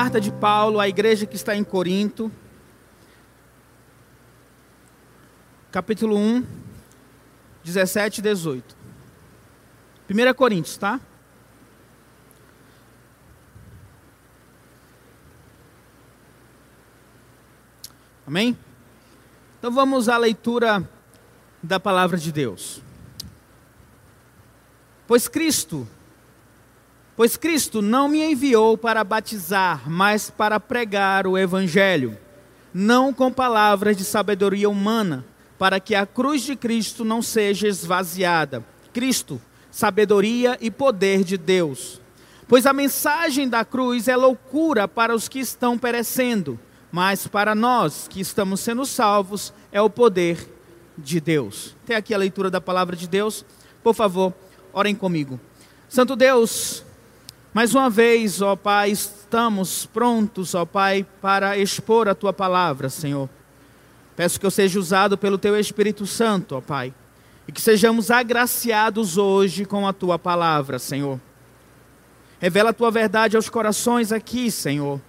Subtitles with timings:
[0.00, 2.30] carta de Paulo à igreja que está em Corinto,
[5.72, 6.46] capítulo 1,
[7.64, 8.76] 17 e 18.
[10.08, 11.00] 1 Coríntios, tá?
[18.24, 18.56] Amém?
[19.58, 20.88] Então vamos à leitura
[21.60, 22.80] da palavra de Deus.
[25.08, 25.88] Pois Cristo,
[27.18, 32.16] pois Cristo não me enviou para batizar, mas para pregar o evangelho,
[32.72, 35.26] não com palavras de sabedoria humana,
[35.58, 38.64] para que a cruz de Cristo não seja esvaziada.
[38.92, 42.00] Cristo, sabedoria e poder de Deus.
[42.46, 46.56] Pois a mensagem da cruz é loucura para os que estão perecendo,
[46.92, 50.48] mas para nós que estamos sendo salvos é o poder
[50.96, 51.74] de Deus.
[51.84, 53.44] Tem aqui a leitura da palavra de Deus.
[53.82, 54.32] Por favor,
[54.72, 55.40] Orem comigo.
[55.88, 56.84] Santo Deus,
[57.52, 63.28] mais uma vez, ó Pai, estamos prontos, ó Pai, para expor a tua palavra, Senhor.
[64.14, 66.92] Peço que eu seja usado pelo teu Espírito Santo, ó Pai,
[67.46, 71.20] e que sejamos agraciados hoje com a tua palavra, Senhor.
[72.40, 75.00] Revela a tua verdade aos corações aqui, Senhor,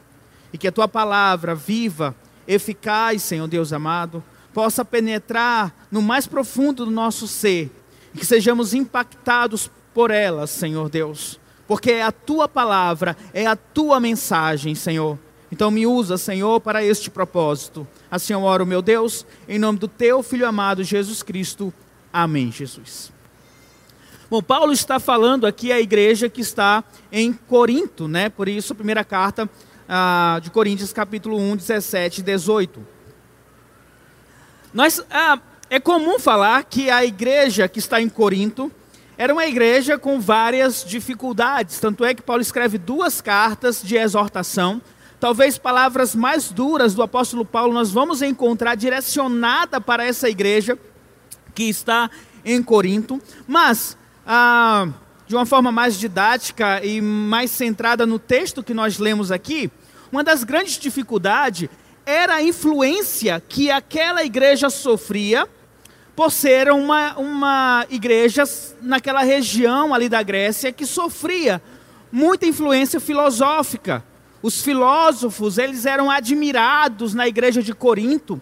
[0.51, 2.15] e que a tua palavra viva,
[2.47, 7.71] eficaz, Senhor Deus amado, possa penetrar no mais profundo do nosso ser
[8.19, 13.99] que sejamos impactados por ela, Senhor Deus, porque é a tua palavra, é a tua
[13.99, 15.19] mensagem, Senhor.
[15.51, 17.87] Então me usa, Senhor, para este propósito.
[18.09, 21.71] Assim eu oro, meu Deus, em nome do teu filho amado Jesus Cristo.
[22.11, 23.11] Amém, Jesus.
[24.31, 28.29] Bom, Paulo está falando aqui à igreja que está em Corinto, né?
[28.29, 29.47] Por isso, a primeira carta
[29.87, 32.87] ah, de Coríntios, capítulo 1, 17 e 18.
[34.73, 35.37] Nós, ah,
[35.69, 38.71] é comum falar que a igreja que está em Corinto
[39.19, 44.81] era uma igreja com várias dificuldades, tanto é que Paulo escreve duas cartas de exortação.
[45.19, 50.79] Talvez palavras mais duras do apóstolo Paulo nós vamos encontrar direcionada para essa igreja
[51.53, 52.09] que está
[52.45, 54.87] em Corinto, mas ah,
[55.27, 59.69] de uma forma mais didática e mais centrada no texto que nós lemos aqui,
[60.09, 61.67] uma das grandes dificuldades
[62.05, 65.45] era a influência que aquela igreja sofria
[66.19, 68.43] por ser uma, uma igreja
[68.81, 71.61] naquela região ali da Grécia que sofria
[72.11, 74.03] muita influência filosófica.
[74.43, 78.41] Os filósofos, eles eram admirados na igreja de Corinto.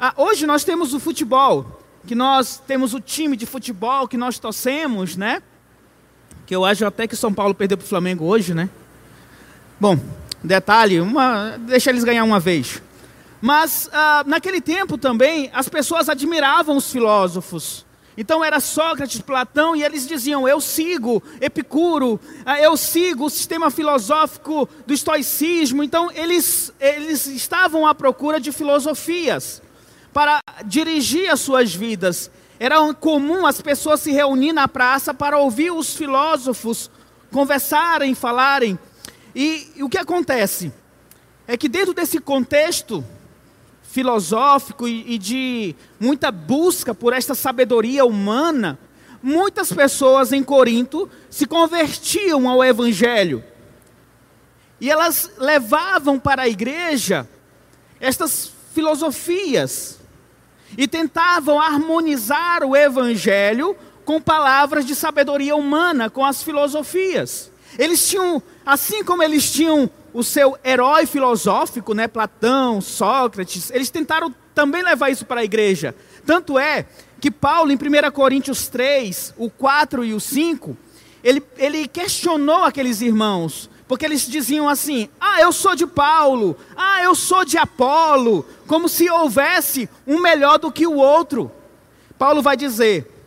[0.00, 4.38] Ah, hoje nós temos o futebol, que nós temos o time de futebol que nós
[4.38, 5.42] torcemos, né?
[6.46, 8.70] Que eu acho até que São Paulo perdeu para o Flamengo hoje, né?
[9.78, 10.00] Bom,
[10.42, 12.80] detalhe, uma, deixa eles ganhar uma vez.
[13.40, 17.86] Mas ah, naquele tempo também as pessoas admiravam os filósofos.
[18.16, 23.70] Então era Sócrates, Platão, e eles diziam: Eu sigo Epicuro, ah, eu sigo o sistema
[23.70, 25.84] filosófico do estoicismo.
[25.84, 29.62] Então eles, eles estavam à procura de filosofias
[30.12, 32.28] para dirigir as suas vidas.
[32.58, 36.90] Era comum as pessoas se reunir na praça para ouvir os filósofos
[37.30, 38.76] conversarem, falarem.
[39.32, 40.72] E, e o que acontece?
[41.46, 43.04] É que dentro desse contexto,
[43.88, 48.78] filosófico e, e de muita busca por esta sabedoria humana,
[49.22, 53.42] muitas pessoas em Corinto se convertiam ao Evangelho.
[54.78, 57.26] E elas levavam para a igreja
[57.98, 59.98] estas filosofias
[60.76, 67.50] e tentavam harmonizar o Evangelho com palavras de sabedoria humana, com as filosofias.
[67.78, 74.34] Eles tinham, assim como eles tinham o seu herói filosófico, né, Platão, Sócrates, eles tentaram
[74.54, 75.94] também levar isso para a igreja.
[76.26, 76.86] Tanto é
[77.20, 80.76] que Paulo, em 1 Coríntios 3, o 4 e o 5,
[81.22, 87.02] ele, ele questionou aqueles irmãos, porque eles diziam assim: ah, eu sou de Paulo, ah,
[87.02, 91.50] eu sou de Apolo, como se houvesse um melhor do que o outro.
[92.18, 93.17] Paulo vai dizer: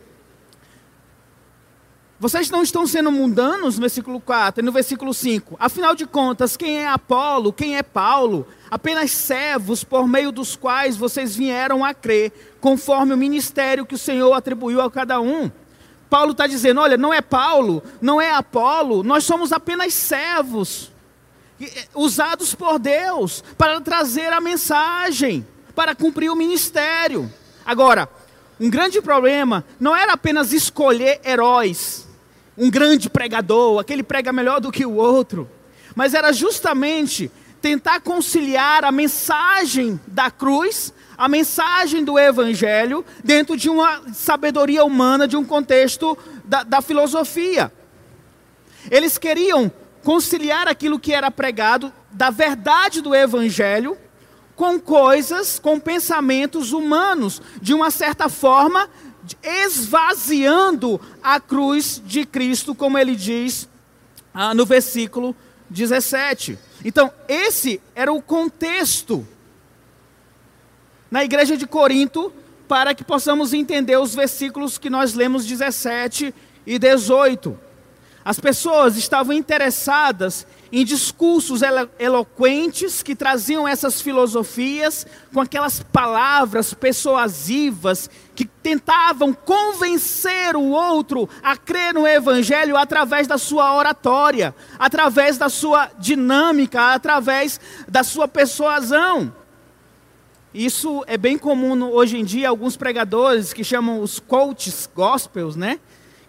[2.22, 5.56] vocês não estão sendo mundanos no versículo 4 e no versículo 5.
[5.58, 8.46] Afinal de contas, quem é Apolo, quem é Paulo?
[8.70, 12.30] Apenas servos por meio dos quais vocês vieram a crer,
[12.60, 15.50] conforme o ministério que o Senhor atribuiu a cada um.
[16.08, 20.92] Paulo está dizendo: olha, não é Paulo, não é Apolo, nós somos apenas servos,
[21.60, 25.44] eh, usados por Deus para trazer a mensagem,
[25.74, 27.28] para cumprir o ministério.
[27.66, 28.08] Agora,
[28.60, 32.11] um grande problema não era apenas escolher heróis,
[32.56, 35.48] um grande pregador, aquele prega melhor do que o outro,
[35.94, 43.70] mas era justamente tentar conciliar a mensagem da cruz, a mensagem do evangelho, dentro de
[43.70, 47.72] uma sabedoria humana, de um contexto da, da filosofia.
[48.90, 49.70] Eles queriam
[50.02, 53.96] conciliar aquilo que era pregado da verdade do Evangelho
[54.54, 58.88] com coisas, com pensamentos humanos, de uma certa forma,
[59.42, 63.68] esvaziando a cruz de Cristo, como ele diz
[64.34, 65.34] ah, no versículo
[65.70, 66.58] 17.
[66.84, 69.26] Então, esse era o contexto
[71.10, 72.32] na igreja de Corinto,
[72.66, 76.34] para que possamos entender os versículos que nós lemos 17
[76.66, 77.58] e 18.
[78.24, 86.72] As pessoas estavam interessadas em discursos elo eloquentes que traziam essas filosofias com aquelas palavras
[86.72, 95.36] persuasivas que tentavam convencer o outro a crer no evangelho através da sua oratória, através
[95.36, 99.34] da sua dinâmica, através da sua persuasão.
[100.54, 105.80] Isso é bem comum hoje em dia, alguns pregadores que chamam os coaches gospels, né?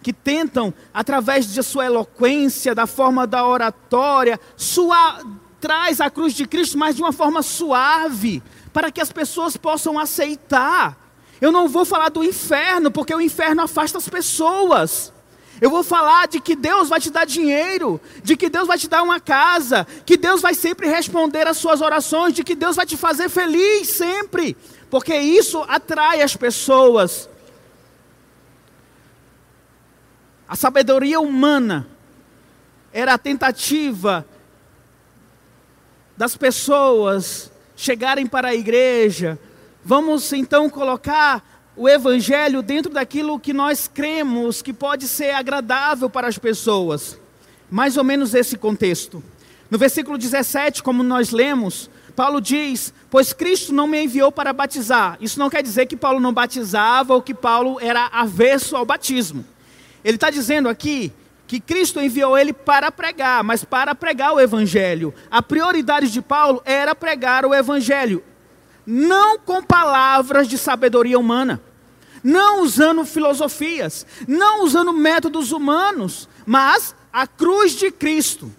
[0.04, 5.18] Que tentam, através de sua eloquência, da forma da oratória, sua,
[5.58, 9.98] traz a cruz de Cristo, mas de uma forma suave, para que as pessoas possam
[9.98, 10.94] aceitar.
[11.40, 15.10] Eu não vou falar do inferno, porque o inferno afasta as pessoas.
[15.58, 18.88] Eu vou falar de que Deus vai te dar dinheiro, de que Deus vai te
[18.88, 22.84] dar uma casa, que Deus vai sempre responder às suas orações, de que Deus vai
[22.84, 24.54] te fazer feliz sempre,
[24.90, 27.30] porque isso atrai as pessoas.
[30.48, 31.86] A sabedoria humana
[32.92, 34.26] era a tentativa
[36.16, 39.38] das pessoas chegarem para a igreja.
[39.84, 41.42] Vamos então colocar
[41.76, 47.18] o evangelho dentro daquilo que nós cremos que pode ser agradável para as pessoas.
[47.70, 49.22] Mais ou menos esse contexto.
[49.70, 55.16] No versículo 17, como nós lemos, Paulo diz: Pois Cristo não me enviou para batizar.
[55.20, 59.44] Isso não quer dizer que Paulo não batizava ou que Paulo era avesso ao batismo.
[60.04, 61.10] Ele está dizendo aqui
[61.46, 65.14] que Cristo enviou ele para pregar, mas para pregar o Evangelho.
[65.30, 68.22] A prioridade de Paulo era pregar o Evangelho,
[68.86, 71.60] não com palavras de sabedoria humana,
[72.22, 78.52] não usando filosofias, não usando métodos humanos, mas a cruz de Cristo.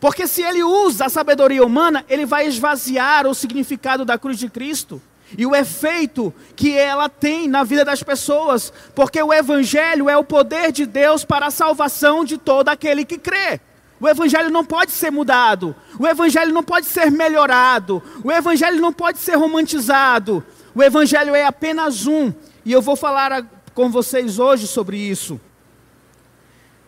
[0.00, 4.48] Porque se ele usa a sabedoria humana, ele vai esvaziar o significado da cruz de
[4.48, 5.02] Cristo
[5.36, 10.24] e o efeito que ela tem na vida das pessoas, porque o Evangelho é o
[10.24, 13.60] poder de Deus para a salvação de todo aquele que crê.
[14.00, 18.92] O Evangelho não pode ser mudado, o Evangelho não pode ser melhorado, o Evangelho não
[18.92, 20.44] pode ser romantizado.
[20.74, 22.32] O Evangelho é apenas um,
[22.64, 25.40] e eu vou falar com vocês hoje sobre isso.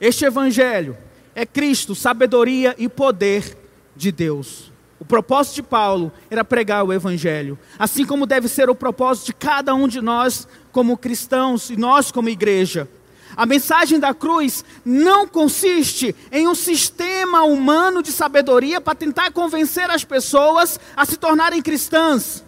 [0.01, 0.97] Este Evangelho
[1.35, 3.57] é Cristo, sabedoria e poder
[3.97, 4.70] de Deus.
[5.01, 9.33] O propósito de Paulo era pregar o Evangelho, assim como deve ser o propósito de
[9.33, 12.87] cada um de nós, como cristãos e nós, como igreja.
[13.35, 19.91] A mensagem da cruz não consiste em um sistema humano de sabedoria para tentar convencer
[19.91, 22.45] as pessoas a se tornarem cristãs.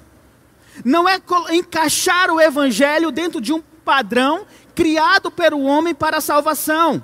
[0.85, 1.19] Não é
[1.53, 7.03] encaixar o Evangelho dentro de um padrão criado pelo homem para a salvação,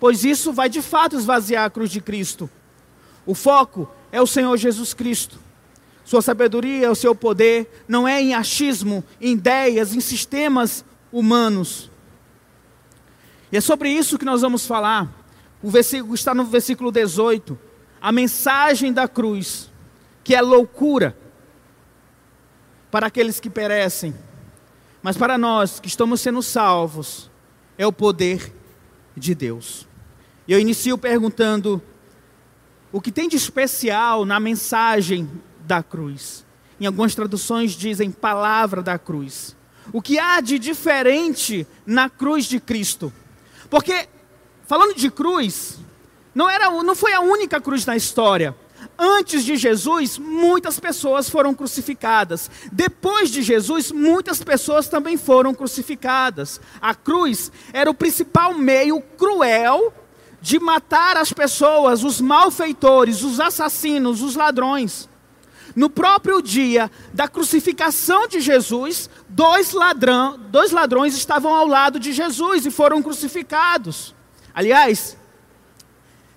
[0.00, 2.50] pois isso vai de fato esvaziar a cruz de Cristo.
[3.24, 5.38] O foco é o Senhor Jesus Cristo.
[6.04, 11.90] Sua sabedoria, o seu poder, não é em achismo, em ideias, em sistemas humanos.
[13.52, 15.12] E é sobre isso que nós vamos falar.
[15.62, 17.58] O versículo está no versículo 18.
[18.00, 19.70] A mensagem da cruz,
[20.22, 21.16] que é loucura
[22.90, 24.14] para aqueles que perecem,
[25.02, 27.30] mas para nós que estamos sendo salvos,
[27.76, 28.52] é o poder
[29.16, 29.86] de Deus.
[30.46, 31.82] Eu inicio perguntando
[32.90, 35.28] o que tem de especial na mensagem
[35.60, 36.44] da cruz?
[36.80, 39.56] Em algumas traduções dizem palavra da cruz.
[39.92, 43.12] O que há de diferente na cruz de Cristo?
[43.68, 44.08] Porque,
[44.66, 45.78] falando de cruz,
[46.34, 48.54] não, era, não foi a única cruz na história.
[48.98, 52.50] Antes de Jesus, muitas pessoas foram crucificadas.
[52.70, 56.60] Depois de Jesus, muitas pessoas também foram crucificadas.
[56.80, 59.92] A cruz era o principal meio cruel
[60.40, 65.08] de matar as pessoas, os malfeitores, os assassinos, os ladrões.
[65.74, 72.12] No próprio dia da crucificação de Jesus, dois, ladrão, dois ladrões estavam ao lado de
[72.12, 74.14] Jesus e foram crucificados.
[74.54, 75.16] Aliás,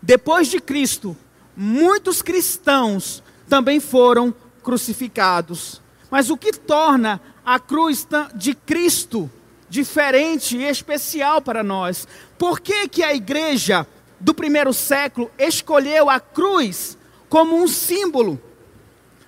[0.02, 1.16] depois de Cristo,
[1.56, 5.82] muitos cristãos também foram crucificados.
[6.10, 9.30] Mas o que torna a cruz de Cristo
[9.72, 12.06] diferente e especial para nós.
[12.38, 13.88] Por que, que a igreja
[14.20, 16.98] do primeiro século escolheu a cruz
[17.30, 18.40] como um símbolo?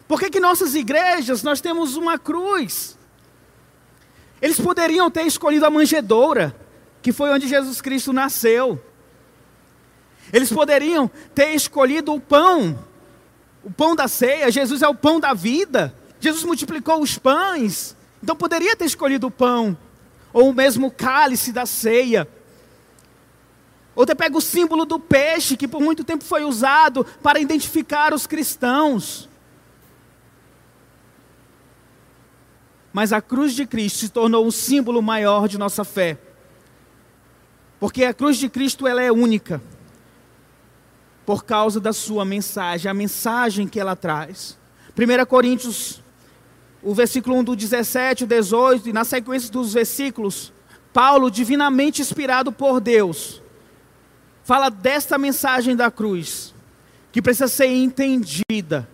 [0.05, 2.97] Por que, que nossas igrejas nós temos uma cruz?
[4.41, 6.53] Eles poderiam ter escolhido a manjedoura,
[7.01, 8.83] que foi onde Jesus Cristo nasceu.
[10.33, 12.77] Eles poderiam ter escolhido o pão,
[13.63, 15.95] o pão da ceia, Jesus é o pão da vida.
[16.19, 17.95] Jesus multiplicou os pães.
[18.21, 19.77] Então poderia ter escolhido o pão,
[20.33, 22.27] ou o mesmo cálice da ceia.
[23.95, 28.13] Ou ter pego o símbolo do peixe, que por muito tempo foi usado para identificar
[28.13, 29.29] os cristãos.
[32.91, 36.17] Mas a cruz de Cristo se tornou o símbolo maior de nossa fé.
[37.79, 39.61] Porque a cruz de Cristo ela é única.
[41.25, 44.57] Por causa da sua mensagem, a mensagem que ela traz.
[44.97, 46.02] 1 Coríntios,
[46.83, 50.51] o versículo 1 do 17, o 18, e na sequência dos versículos,
[50.91, 53.41] Paulo, divinamente inspirado por Deus,
[54.43, 56.53] fala desta mensagem da cruz,
[57.11, 58.87] que precisa ser entendida.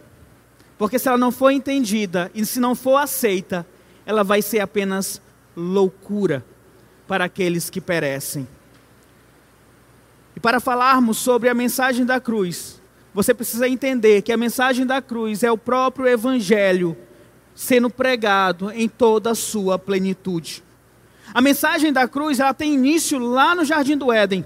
[0.77, 3.65] Porque se ela não for entendida e se não for aceita,
[4.05, 5.21] ela vai ser apenas
[5.55, 6.45] loucura
[7.07, 8.47] para aqueles que perecem.
[10.35, 12.81] E para falarmos sobre a mensagem da cruz,
[13.13, 16.95] você precisa entender que a mensagem da cruz é o próprio Evangelho
[17.59, 20.63] sendo pregado em toda a sua plenitude.
[21.33, 24.45] A mensagem da cruz ela tem início lá no Jardim do Éden,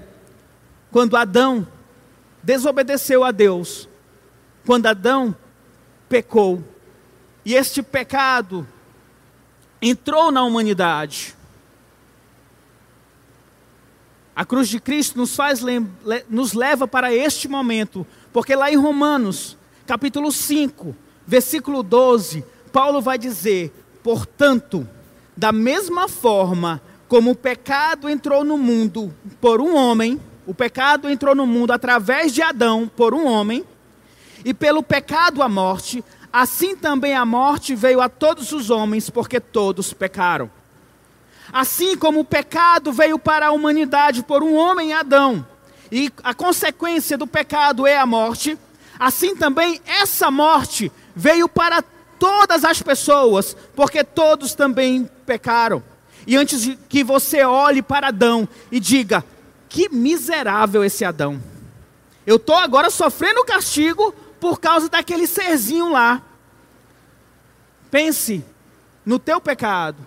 [0.91, 1.67] quando Adão
[2.41, 3.88] desobedeceu a Deus,
[4.65, 5.36] quando Adão
[6.10, 6.63] pecou.
[7.46, 8.67] E este pecado
[9.79, 11.36] entrou na humanidade.
[14.36, 15.62] A cruz de Cristo nos faz
[16.27, 19.55] nos leva para este momento, porque lá em Romanos,
[19.86, 20.96] capítulo 5,
[21.27, 22.43] versículo 12,
[22.74, 23.72] Paulo vai dizer:
[24.03, 24.86] "Portanto,
[25.38, 31.34] da mesma forma como o pecado entrou no mundo por um homem, o pecado entrou
[31.34, 33.63] no mundo através de Adão por um homem,
[34.44, 36.03] e pelo pecado a morte,
[36.34, 40.50] Assim também a morte veio a todos os homens, porque todos pecaram.
[41.51, 45.46] Assim como o pecado veio para a humanidade por um homem Adão,
[45.92, 48.58] e a consequência do pecado é a morte,
[49.00, 51.84] assim também essa morte veio para
[52.24, 55.84] todas as pessoas, porque todos também pecaram.
[56.25, 59.25] E antes de que você olhe para Adão e diga:
[59.68, 61.44] que miserável esse Adão.
[62.25, 66.22] Eu estou agora sofrendo castigo por causa daquele serzinho lá.
[67.92, 68.42] Pense
[69.06, 69.98] no teu pecado.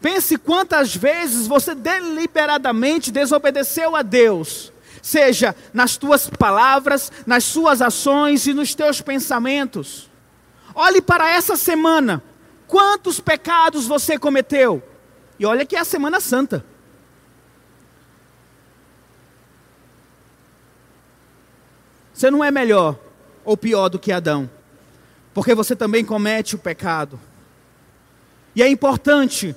[0.00, 4.72] Pense quantas vezes você deliberadamente desobedeceu a Deus,
[5.06, 10.10] seja nas tuas palavras, nas suas ações e nos teus pensamentos.
[10.74, 12.20] Olhe para essa semana,
[12.66, 14.82] quantos pecados você cometeu?
[15.38, 16.66] E olha que é a Semana Santa.
[22.12, 22.98] Você não é melhor
[23.44, 24.50] ou pior do que Adão,
[25.32, 27.20] porque você também comete o pecado.
[28.56, 29.54] E é importante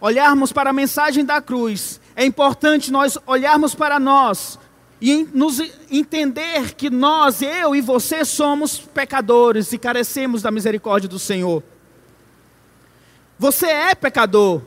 [0.00, 4.58] olharmos para a mensagem da cruz, é importante nós olharmos para nós
[5.00, 5.60] e nos
[5.90, 11.62] entender que nós, eu e você, somos pecadores e carecemos da misericórdia do Senhor.
[13.38, 14.62] Você é pecador,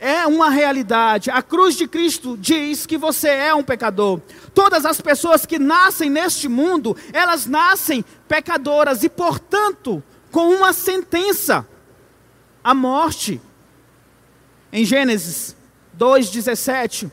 [0.00, 1.30] é uma realidade.
[1.30, 4.20] A cruz de Cristo diz que você é um pecador.
[4.54, 11.66] Todas as pessoas que nascem neste mundo, elas nascem pecadoras e, portanto, com uma sentença:
[12.62, 13.40] a morte.
[14.72, 15.56] Em Gênesis
[15.98, 17.10] 2:17,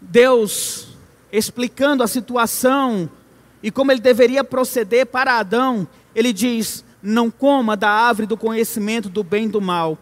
[0.00, 0.88] Deus
[1.32, 3.08] explicando a situação
[3.62, 9.08] e como ele deveria proceder para Adão, ele diz: Não coma da árvore do conhecimento
[9.08, 9.98] do bem e do mal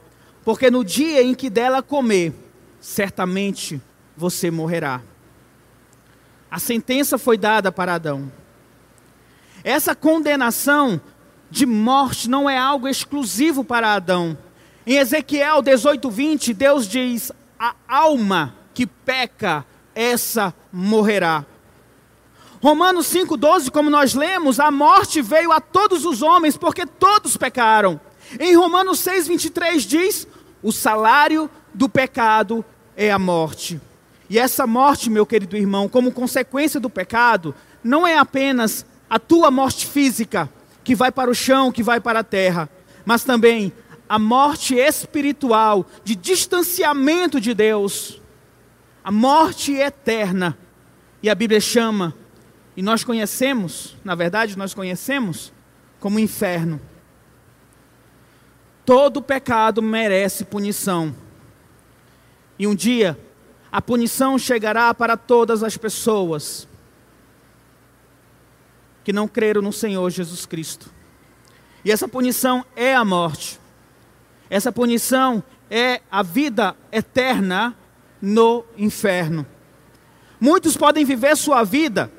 [0.49, 2.33] porque no dia em que dela comer,
[2.81, 3.79] certamente
[4.17, 5.03] você morrerá.
[6.51, 8.33] A sentença foi dada para Adão.
[9.63, 10.99] Essa condenação
[11.51, 14.39] de morte não é algo exclusivo para Adão.
[14.87, 19.67] Em Ezequiel 18, 20, Deus diz: A alma que peca,
[19.99, 21.45] essa morrerá.
[22.63, 28.01] Romanos 5,12, como nós lemos, a morte veio a todos os homens, porque todos pecaram.
[28.39, 30.29] Em Romanos 6,23 diz:
[30.63, 32.65] o salário do pecado
[32.97, 33.81] é a morte.
[34.31, 37.53] E essa morte, meu querido irmão, como consequência do pecado,
[37.83, 40.49] não é apenas a tua morte física,
[40.85, 42.69] que vai para o chão, que vai para a terra,
[43.05, 43.73] mas também
[44.09, 48.21] a morte espiritual, de distanciamento de Deus,
[49.09, 50.55] a morte eterna.
[51.23, 52.15] E a Bíblia chama,
[52.77, 55.51] e nós conhecemos, na verdade, nós conhecemos
[55.99, 56.79] como inferno.
[58.85, 61.17] Todo pecado merece punição.
[62.59, 63.19] E um dia,
[63.73, 66.69] a punição chegará para todas as pessoas
[69.03, 70.91] que não creram no Senhor Jesus Cristo.
[71.83, 73.59] E essa punição é a morte.
[74.51, 77.75] Essa punição é a vida eterna
[78.21, 79.47] no inferno.
[80.41, 82.11] Muitos podem viver sua vida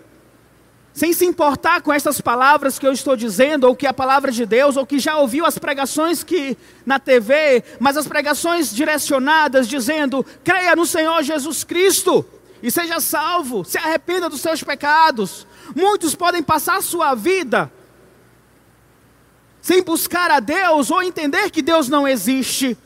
[0.94, 4.46] sem se importar com essas palavras que eu estou dizendo, ou que a palavra de
[4.46, 10.26] Deus, ou que já ouviu as pregações que na TV, mas as pregações direcionadas dizendo:
[10.44, 12.26] creia no Senhor Jesus Cristo
[12.62, 15.48] e seja salvo, se arrependa dos seus pecados.
[15.74, 17.72] Muitos podem passar sua vida
[19.62, 22.78] sem buscar a Deus ou entender que Deus não existe,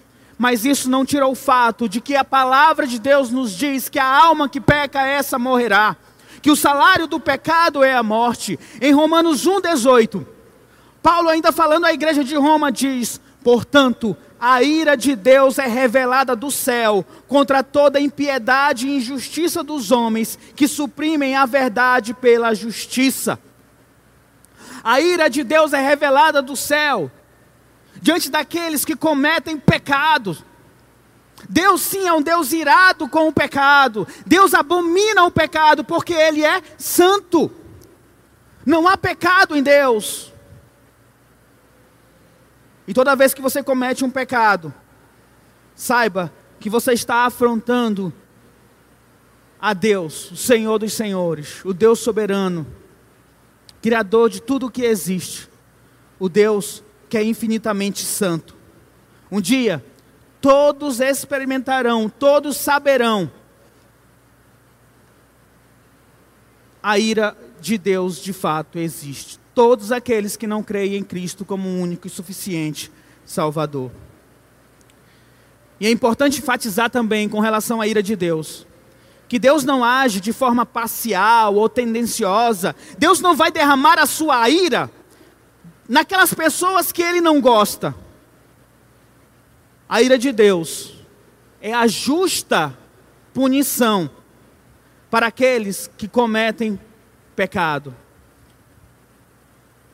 [0.43, 3.97] mas isso não tira o fato de que a palavra de Deus nos diz que
[3.97, 5.95] a alma que peca, essa morrerá
[6.41, 8.59] que o salário do pecado é a morte.
[8.81, 10.25] Em Romanos 1,18,
[11.01, 16.35] Paulo, ainda falando à igreja de Roma, diz: Portanto, a ira de Deus é revelada
[16.35, 23.39] do céu contra toda impiedade e injustiça dos homens que suprimem a verdade pela justiça.
[24.83, 27.09] A ira de Deus é revelada do céu
[28.03, 30.43] diante daqueles que cometem pecados
[31.49, 34.07] Deus sim é um Deus irado com o pecado.
[34.25, 37.51] Deus abomina o pecado porque Ele é santo.
[38.65, 40.31] Não há pecado em Deus.
[42.87, 44.73] E toda vez que você comete um pecado,
[45.75, 48.13] saiba que você está afrontando
[49.59, 52.67] a Deus, o Senhor dos Senhores, o Deus soberano,
[53.81, 55.49] Criador de tudo o que existe,
[56.19, 56.83] o Deus
[57.13, 58.55] que é infinitamente santo.
[59.31, 59.85] Um dia,
[60.41, 63.31] todos experimentarão, todos saberão
[66.81, 69.39] a ira de Deus de fato existe.
[69.53, 72.91] Todos aqueles que não creem em Cristo como um único e suficiente
[73.23, 73.91] Salvador.
[75.79, 78.65] E é importante enfatizar também com relação à ira de Deus,
[79.27, 82.75] que Deus não age de forma parcial ou tendenciosa.
[82.97, 84.89] Deus não vai derramar a sua ira
[85.87, 87.95] naquelas pessoas que ele não gosta.
[89.87, 90.95] A ira de Deus
[91.61, 92.77] é a justa
[93.33, 94.09] punição
[95.09, 96.79] para aqueles que cometem
[97.35, 97.95] pecado.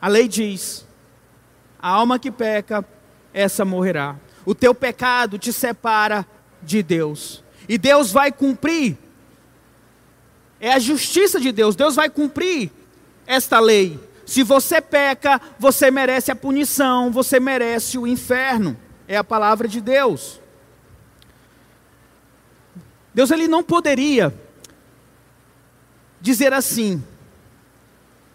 [0.00, 0.86] A lei diz:
[1.78, 2.84] a alma que peca,
[3.32, 4.16] essa morrerá.
[4.44, 6.26] O teu pecado te separa
[6.62, 7.42] de Deus.
[7.68, 8.96] E Deus vai cumprir.
[10.58, 11.76] É a justiça de Deus.
[11.76, 12.70] Deus vai cumprir
[13.26, 13.98] esta lei.
[14.30, 18.76] Se você peca, você merece a punição, você merece o inferno
[19.08, 20.38] é a palavra de Deus.
[23.12, 24.32] Deus ele não poderia
[26.20, 27.02] dizer assim: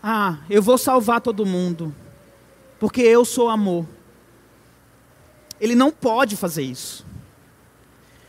[0.03, 1.95] "Ah, eu vou salvar todo mundo,
[2.77, 3.87] porque eu sou amor".
[5.61, 7.05] Ele não pode fazer isso.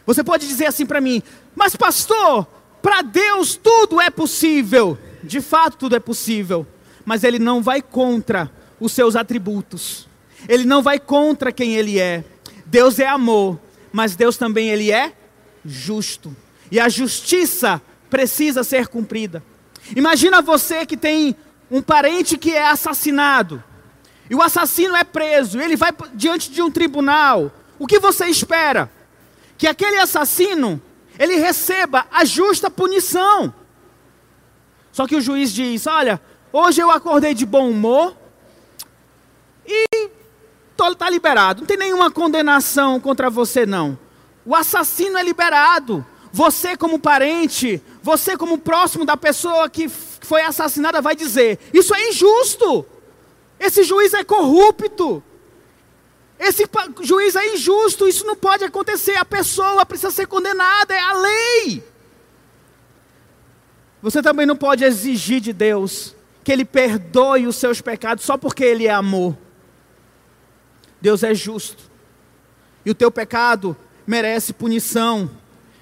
[0.07, 1.20] Você pode dizer assim para mim:
[1.52, 2.46] "Mas pastor,
[2.81, 4.96] para Deus tudo é possível".
[5.24, 6.64] De fato, tudo é possível,
[7.07, 10.09] mas ele não vai contra os seus atributos.
[10.49, 12.25] Ele não vai contra quem ele é.
[12.66, 13.59] Deus é amor,
[13.92, 15.12] mas Deus também ele é
[15.64, 16.37] justo.
[16.71, 19.42] E a justiça precisa ser cumprida.
[19.95, 21.37] Imagina você que tem
[21.71, 23.62] um parente que é assassinado.
[24.29, 27.53] E o assassino é preso, ele vai diante de um tribunal.
[27.79, 28.90] O que você espera?
[29.57, 30.83] Que aquele assassino
[31.19, 33.55] ele receba a justa punição.
[34.90, 36.21] Só que o juiz diz: "Olha,
[36.57, 38.16] hoje eu acordei de bom humor
[39.66, 40.11] e
[40.79, 41.61] está liberado.
[41.61, 43.99] Não tem nenhuma condenação contra você, não.
[44.45, 46.05] O assassino é liberado.
[46.33, 52.09] Você, como parente, você, como próximo da pessoa que foi assassinada, vai dizer: Isso é
[52.09, 52.87] injusto.
[53.59, 55.23] Esse juiz é corrupto.
[56.38, 56.69] Esse
[57.01, 58.07] juiz é injusto.
[58.07, 59.16] Isso não pode acontecer.
[59.16, 60.95] A pessoa precisa ser condenada.
[60.95, 61.85] É a lei.
[64.03, 66.15] Você também não pode exigir de Deus
[66.46, 69.37] que Ele perdoe os seus pecados só porque Ele é amor.
[71.00, 71.90] Deus é justo.
[72.85, 75.28] E o teu pecado merece punição.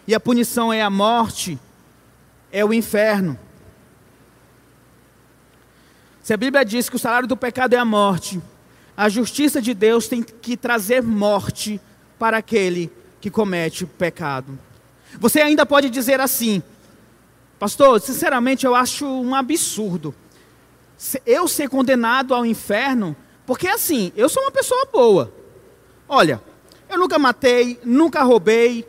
[0.09, 1.59] E a punição é a morte,
[2.51, 3.39] é o inferno.
[6.23, 8.41] Se a Bíblia diz que o salário do pecado é a morte,
[8.97, 11.79] a justiça de Deus tem que trazer morte
[12.19, 14.59] para aquele que comete pecado.
[15.21, 16.63] Você ainda pode dizer assim,
[17.59, 20.15] pastor, sinceramente eu acho um absurdo.
[21.27, 25.33] Eu ser condenado ao inferno porque assim, eu sou uma pessoa boa.
[26.09, 26.43] Olha,
[26.89, 28.87] eu nunca matei, nunca roubei.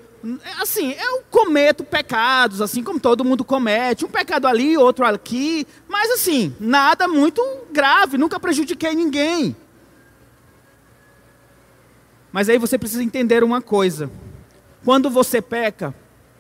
[0.59, 4.05] Assim, eu cometo pecados, assim como todo mundo comete.
[4.05, 5.67] Um pecado ali, outro aqui.
[5.87, 7.41] Mas assim, nada muito
[7.71, 9.55] grave, nunca prejudiquei ninguém.
[12.31, 14.09] Mas aí você precisa entender uma coisa.
[14.83, 15.93] Quando você peca,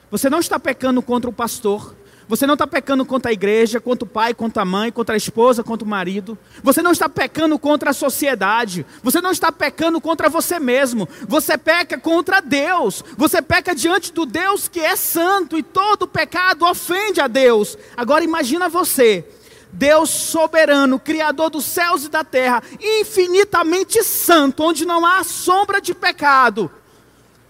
[0.09, 1.95] você não está pecando contra o pastor,
[2.27, 5.17] você não está pecando contra a igreja, contra o pai, contra a mãe, contra a
[5.17, 6.35] esposa, contra o marido.
[6.63, 8.83] Você não está pecando contra a sociedade.
[9.03, 11.07] Você não está pecando contra você mesmo.
[11.27, 13.03] Você peca contra Deus.
[13.15, 17.77] Você peca diante do Deus que é santo e todo pecado ofende a Deus.
[17.95, 19.23] Agora imagina você
[19.71, 25.93] Deus soberano, Criador dos céus e da terra, infinitamente santo, onde não há sombra de
[25.93, 26.71] pecado.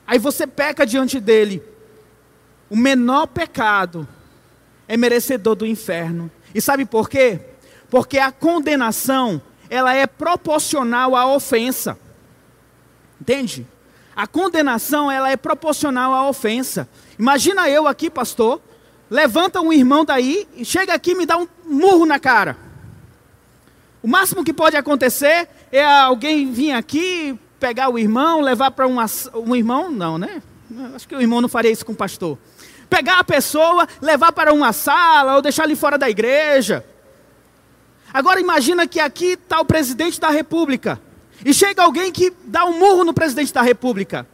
[0.08, 1.64] Aí você peca diante dele.
[2.68, 4.08] O menor pecado
[4.88, 6.30] é merecedor do inferno.
[6.54, 7.40] E sabe por quê?
[7.90, 11.98] Porque a condenação, ela é proporcional à ofensa.
[13.20, 13.66] Entende?
[14.16, 16.88] A condenação, ela é proporcional à ofensa.
[17.20, 18.62] Imagina eu aqui, pastor,
[19.10, 22.58] levanta um irmão daí e chega aqui e me dá um murro na cara.
[24.02, 28.98] O máximo que pode acontecer é alguém vir aqui, pegar o irmão, levar para um,
[29.34, 30.42] um irmão, não, né?
[30.94, 32.38] Acho que o irmão não faria isso com o pastor.
[32.90, 36.86] Pegar a pessoa, levar para uma sala ou deixar ele fora da igreja.
[38.14, 41.02] Agora imagina que aqui está o presidente da república.
[41.44, 44.26] E chega alguém que dá um murro no presidente da república.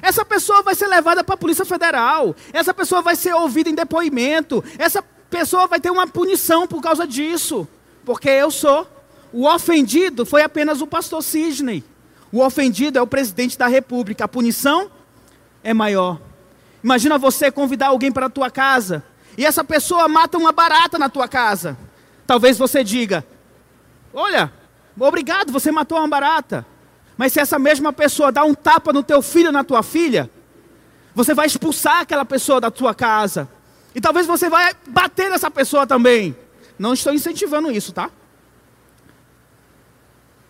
[0.00, 2.34] Essa pessoa vai ser levada para a Polícia Federal.
[2.52, 4.64] Essa pessoa vai ser ouvida em depoimento.
[4.78, 7.68] Essa pessoa vai ter uma punição por causa disso.
[8.04, 8.86] Porque eu sou.
[9.32, 11.84] O ofendido foi apenas o pastor Sidney.
[12.32, 14.24] O ofendido é o presidente da república.
[14.24, 14.90] A punição
[15.62, 16.18] é maior.
[16.82, 19.04] Imagina você convidar alguém para a tua casa
[19.36, 21.76] e essa pessoa mata uma barata na tua casa.
[22.26, 23.24] Talvez você diga:
[24.12, 24.52] Olha,
[24.98, 26.66] obrigado, você matou uma barata.
[27.16, 30.30] Mas se essa mesma pessoa dá um tapa no teu filho, na tua filha,
[31.14, 33.48] você vai expulsar aquela pessoa da tua casa.
[33.94, 36.34] E talvez você vai bater nessa pessoa também.
[36.78, 38.10] Não estou incentivando isso, tá?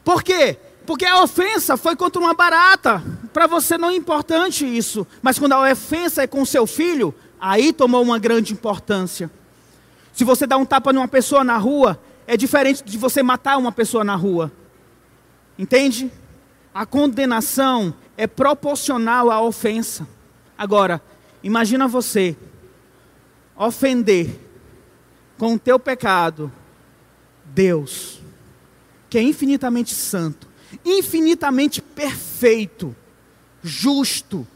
[0.05, 0.59] Por quê?
[0.87, 3.03] Porque a ofensa foi contra uma barata.
[3.33, 5.07] Para você não é importante isso.
[5.23, 9.31] Mas quando a ofensa é com seu filho, aí tomou uma grande importância.
[10.12, 13.73] Se você dá um tapa numa pessoa na rua, é diferente de você matar uma
[13.73, 14.53] pessoa na rua.
[15.59, 16.11] Entende?
[16.73, 20.07] A condenação é proporcional à ofensa.
[20.57, 21.03] Agora,
[21.43, 22.37] imagina você
[23.57, 24.38] ofender
[25.37, 26.53] com o teu pecado
[27.45, 28.21] Deus,
[29.09, 30.49] que é infinitamente santo,
[30.85, 32.95] infinitamente perfeito,
[33.62, 34.46] justo.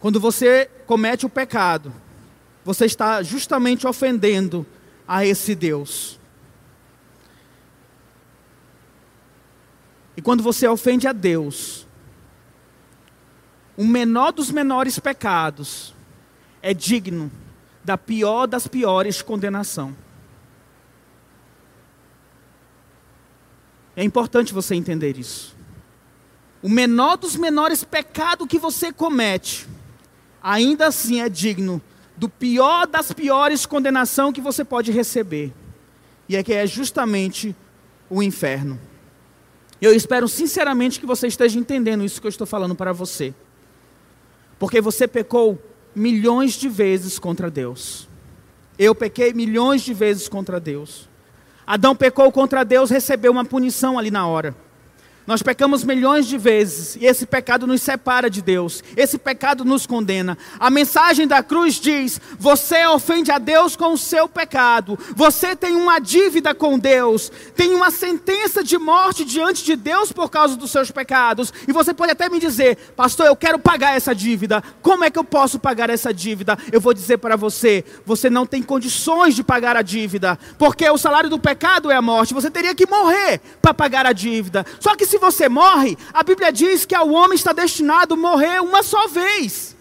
[0.00, 1.92] Quando você comete o pecado,
[2.64, 4.66] você está justamente ofendendo
[5.06, 6.18] a esse Deus.
[10.16, 11.86] E quando você ofende a Deus,
[13.76, 15.94] o menor dos menores pecados
[16.60, 17.30] é digno
[17.82, 19.96] da pior das piores condenação.
[23.96, 25.54] É importante você entender isso.
[26.62, 29.66] O menor dos menores pecados que você comete,
[30.42, 31.82] ainda assim é digno
[32.16, 35.52] do pior das piores condenação que você pode receber.
[36.28, 37.54] E é que é justamente
[38.08, 38.78] o inferno.
[39.80, 43.34] Eu espero sinceramente que você esteja entendendo isso que eu estou falando para você.
[44.58, 45.60] Porque você pecou
[45.94, 48.08] milhões de vezes contra Deus.
[48.78, 51.08] Eu pequei milhões de vezes contra Deus.
[51.72, 54.54] Adão pecou contra Deus, recebeu uma punição ali na hora.
[55.26, 59.86] Nós pecamos milhões de vezes e esse pecado nos separa de Deus, esse pecado nos
[59.86, 60.36] condena.
[60.58, 65.76] A mensagem da cruz diz: você ofende a Deus com o seu pecado, você tem
[65.76, 70.72] uma dívida com Deus, tem uma sentença de morte diante de Deus por causa dos
[70.72, 71.52] seus pecados.
[71.68, 74.62] E você pode até me dizer, pastor, eu quero pagar essa dívida.
[74.82, 76.58] Como é que eu posso pagar essa dívida?
[76.72, 80.98] Eu vou dizer para você: você não tem condições de pagar a dívida, porque o
[80.98, 84.66] salário do pecado é a morte, você teria que morrer para pagar a dívida.
[84.80, 88.62] Só que se você morre, a Bíblia diz que ao homem está destinado a morrer
[88.62, 89.76] uma só vez.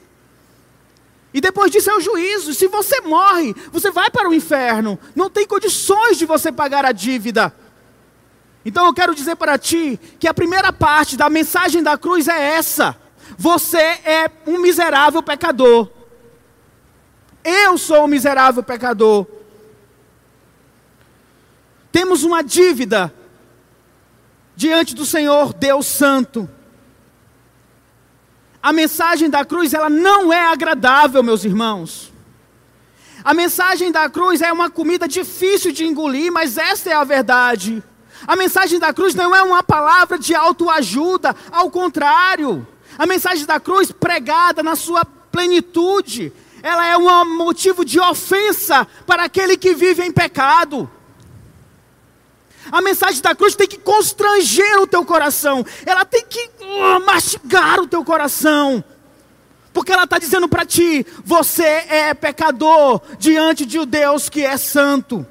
[1.34, 2.54] E depois disso é o juízo.
[2.54, 5.00] Se você morre, você vai para o inferno.
[5.16, 7.56] Não tem condições de você pagar a dívida.
[8.66, 12.56] Então eu quero dizer para ti que a primeira parte da mensagem da cruz é
[12.58, 12.98] essa:
[13.38, 15.90] você é um miserável pecador.
[17.42, 19.26] Eu sou um miserável pecador.
[21.90, 23.14] Temos uma dívida
[24.56, 26.50] diante do Senhor Deus Santo.
[28.62, 32.12] A mensagem da cruz, ela não é agradável, meus irmãos.
[33.24, 37.84] A mensagem da cruz é uma comida difícil de engolir, mas esta é a verdade.
[38.28, 42.68] A mensagem da cruz não é uma palavra de autoajuda, ao contrário.
[42.98, 49.24] A mensagem da cruz, pregada na sua plenitude, ela é um motivo de ofensa para
[49.24, 50.90] aquele que vive em pecado.
[52.70, 57.80] A mensagem da cruz tem que constranger o teu coração, ela tem que uh, mastigar
[57.80, 58.84] o teu coração.
[59.74, 64.58] Porque ela está dizendo para ti: você é pecador diante de um Deus que é
[64.58, 65.26] santo.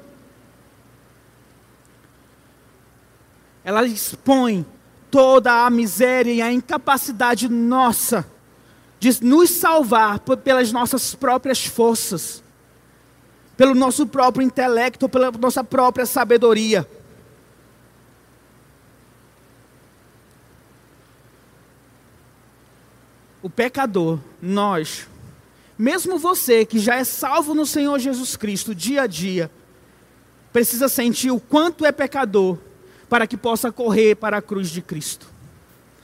[3.63, 4.65] Ela expõe
[5.11, 8.25] toda a miséria e a incapacidade nossa
[8.99, 12.43] de nos salvar pelas nossas próprias forças,
[13.57, 16.87] pelo nosso próprio intelecto, pela nossa própria sabedoria.
[23.41, 25.07] O pecador, nós,
[25.77, 29.49] mesmo você que já é salvo no Senhor Jesus Cristo dia a dia,
[30.53, 32.57] precisa sentir o quanto é pecador
[33.09, 35.27] para que possa correr para a cruz de Cristo.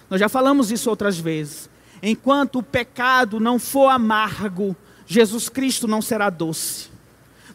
[0.09, 1.69] Nós já falamos isso outras vezes.
[2.01, 6.89] Enquanto o pecado não for amargo, Jesus Cristo não será doce.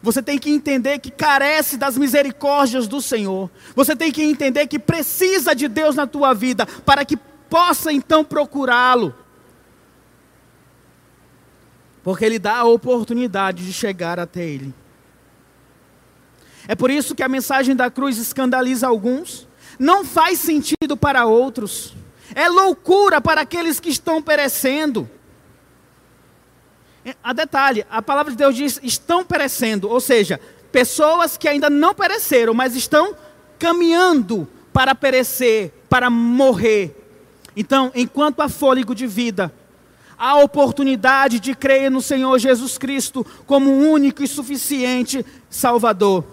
[0.01, 3.49] Você tem que entender que carece das misericórdias do Senhor.
[3.75, 7.17] Você tem que entender que precisa de Deus na tua vida para que
[7.49, 9.15] possa então procurá-lo.
[12.03, 14.73] Porque Ele dá a oportunidade de chegar até Ele.
[16.67, 21.95] É por isso que a mensagem da cruz escandaliza alguns, não faz sentido para outros,
[22.35, 25.09] é loucura para aqueles que estão perecendo.
[27.21, 30.39] A detalhe, a palavra de Deus diz estão perecendo, ou seja,
[30.71, 33.15] pessoas que ainda não pereceram, mas estão
[33.59, 36.95] caminhando para perecer, para morrer.
[37.55, 39.53] Então, enquanto há fôlego de vida,
[40.23, 46.23] há oportunidade de crer no Senhor Jesus Cristo como único e suficiente Salvador.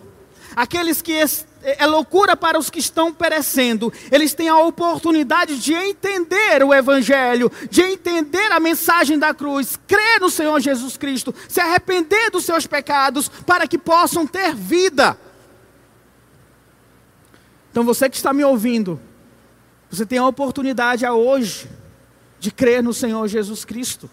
[0.55, 1.13] Aqueles que
[1.61, 7.51] é loucura para os que estão perecendo, eles têm a oportunidade de entender o Evangelho,
[7.69, 12.69] de entender a mensagem da cruz, crer no Senhor Jesus Cristo, se arrepender dos seus
[12.69, 15.19] pecados, para que possam ter vida.
[17.73, 19.01] Então você que está me ouvindo,
[19.91, 21.80] você tem a oportunidade a hoje
[22.41, 24.11] de crer no Senhor Jesus Cristo,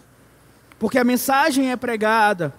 [0.78, 2.54] porque a mensagem é pregada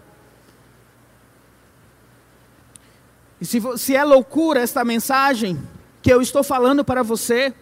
[3.42, 5.60] E se, se é loucura esta mensagem
[6.02, 7.54] que eu estou falando para você,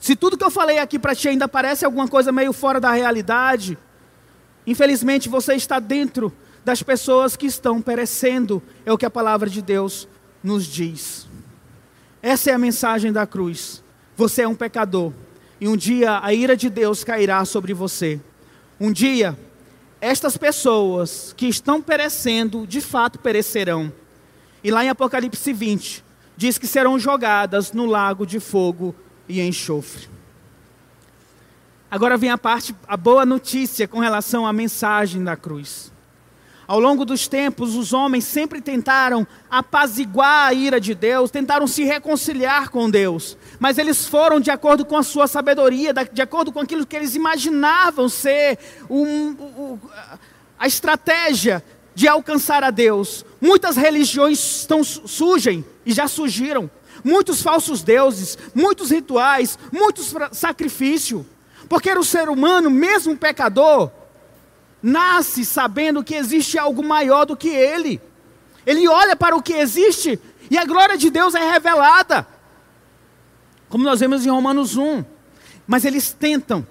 [0.00, 2.90] se tudo que eu falei aqui para ti ainda parece alguma coisa meio fora da
[2.90, 3.76] realidade,
[4.66, 6.32] infelizmente você está dentro
[6.64, 10.08] das pessoas que estão perecendo, é o que a palavra de Deus
[10.42, 11.26] nos diz.
[12.22, 13.82] Essa é a mensagem da cruz.
[14.16, 15.12] Você é um pecador,
[15.64, 18.20] e um dia a ira de Deus cairá sobre você.
[18.78, 19.34] Um dia,
[19.98, 23.90] estas pessoas que estão perecendo, de fato perecerão
[24.62, 26.04] e lá em Apocalipse 20,
[26.36, 28.94] diz que serão jogadas no lago de fogo
[29.26, 30.06] e enxofre.
[31.90, 35.90] Agora vem a parte, a boa notícia com relação à mensagem da cruz.
[36.66, 41.84] Ao longo dos tempos, os homens sempre tentaram apaziguar a ira de Deus, tentaram se
[41.84, 46.60] reconciliar com Deus, mas eles foram de acordo com a sua sabedoria, de acordo com
[46.60, 48.58] aquilo que eles imaginavam ser
[48.90, 49.78] um, um,
[50.58, 53.24] a estratégia de alcançar a Deus.
[53.40, 56.70] Muitas religiões estão, surgem e já surgiram.
[57.02, 61.24] Muitos falsos deuses, muitos rituais, muitos sacrifícios.
[61.66, 63.90] Porque o ser humano, mesmo pecador,
[64.82, 67.98] nasce sabendo que existe algo maior do que ele.
[68.66, 72.33] Ele olha para o que existe e a glória de Deus é revelada.
[73.74, 75.04] Como nós vemos em Romanos 1.
[75.66, 76.64] Mas eles tentam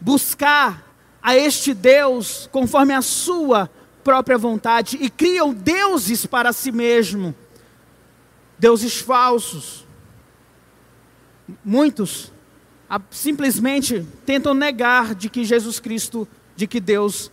[0.00, 0.90] buscar
[1.22, 3.70] a este Deus conforme a sua
[4.02, 7.34] própria vontade e criam deuses para si mesmo,
[8.58, 9.86] deuses falsos.
[11.62, 12.32] Muitos
[13.10, 16.26] simplesmente tentam negar de que Jesus Cristo,
[16.56, 17.30] de que Deus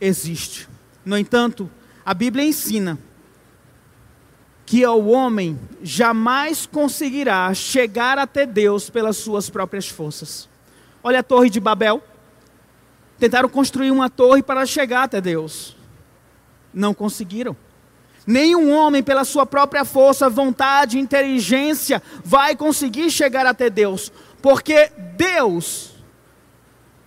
[0.00, 0.68] existe.
[1.04, 1.70] No entanto,
[2.04, 2.98] a Bíblia ensina
[4.72, 10.48] que o homem jamais conseguirá chegar até Deus pelas suas próprias forças.
[11.04, 12.02] Olha a Torre de Babel.
[13.18, 15.76] Tentaram construir uma torre para chegar até Deus.
[16.72, 17.54] Não conseguiram.
[18.26, 25.96] Nenhum homem, pela sua própria força, vontade, inteligência, vai conseguir chegar até Deus, porque Deus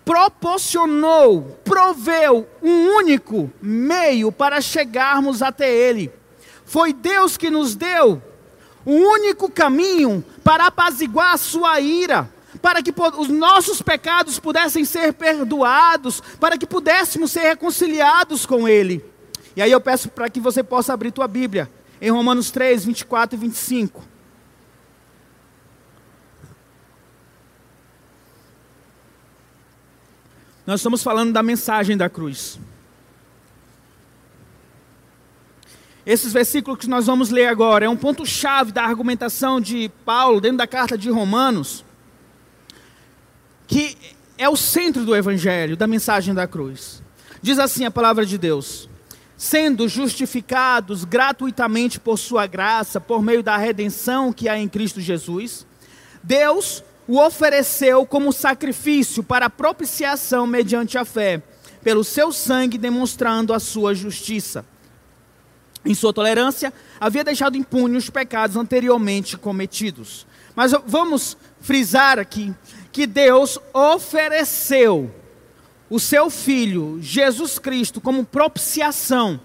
[0.05, 6.13] proporcionou, proveu um único meio para chegarmos até Ele.
[6.65, 8.21] Foi Deus que nos deu
[8.83, 12.29] o único caminho para apaziguar a sua ira,
[12.61, 19.03] para que os nossos pecados pudessem ser perdoados, para que pudéssemos ser reconciliados com Ele.
[19.55, 21.69] E aí eu peço para que você possa abrir tua Bíblia
[22.01, 24.03] em Romanos 3, 24 e 25.
[30.65, 32.59] Nós estamos falando da mensagem da cruz.
[36.05, 40.57] Esses versículos que nós vamos ler agora é um ponto-chave da argumentação de Paulo dentro
[40.57, 41.83] da carta de Romanos,
[43.65, 43.97] que
[44.37, 47.01] é o centro do evangelho, da mensagem da cruz.
[47.41, 48.87] Diz assim a palavra de Deus:
[49.35, 55.65] sendo justificados gratuitamente por sua graça, por meio da redenção que há em Cristo Jesus,
[56.21, 61.41] Deus o ofereceu como sacrifício para propiciação mediante a fé,
[61.83, 64.63] pelo seu sangue demonstrando a sua justiça.
[65.85, 70.25] Em sua tolerância, havia deixado impunes os pecados anteriormente cometidos.
[70.55, 72.53] Mas vamos frisar aqui
[72.91, 75.13] que Deus ofereceu
[75.89, 79.39] o seu Filho, Jesus Cristo, como propiciação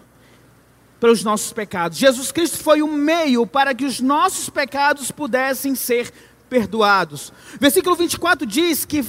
[0.98, 1.98] pelos nossos pecados.
[1.98, 6.12] Jesus Cristo foi o meio para que os nossos pecados pudessem ser
[6.48, 7.32] perdoados.
[7.58, 9.04] Versículo 24 diz que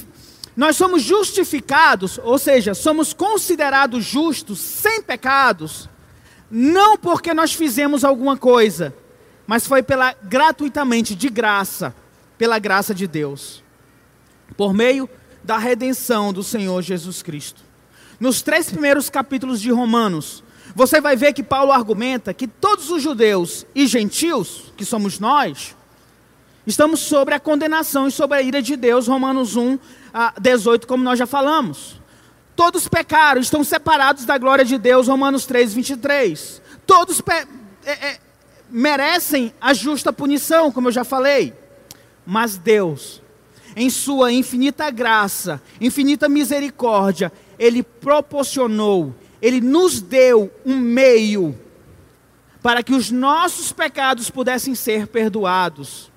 [0.56, 5.88] nós somos justificados, ou seja, somos considerados justos, sem pecados,
[6.54, 8.94] não porque nós fizemos alguma coisa,
[9.46, 11.94] mas foi pela gratuitamente, de graça,
[12.36, 13.64] pela graça de Deus,
[14.54, 15.08] por meio
[15.42, 17.62] da redenção do Senhor Jesus Cristo.
[18.20, 23.02] Nos três primeiros capítulos de Romanos, você vai ver que Paulo argumenta que todos os
[23.02, 25.74] judeus e gentios, que somos nós,
[26.64, 29.78] Estamos sobre a condenação e sobre a ira de Deus, Romanos 1,
[30.40, 32.00] 18, como nós já falamos.
[32.54, 36.62] Todos pecaram, estão separados da glória de Deus, Romanos 3, 23.
[36.86, 37.22] Todos
[37.84, 38.18] é, é,
[38.70, 41.54] merecem a justa punição, como eu já falei.
[42.26, 43.22] Mas Deus,
[43.74, 51.58] em Sua infinita graça, infinita misericórdia, Ele proporcionou, Ele nos deu um meio
[52.62, 56.12] para que os nossos pecados pudessem ser perdoados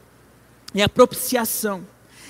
[0.82, 1.86] é a propiciação.